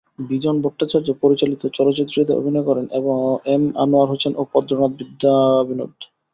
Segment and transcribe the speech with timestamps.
[0.21, 2.85] বিজন ভট্টাচার্য পরিচালিত চলচ্চিত্রটিতে অভিনয় করেন
[3.47, 5.93] এম আনোয়ার হোসেন এবং পদ্মনাথ বিদ্যাবিনোদ।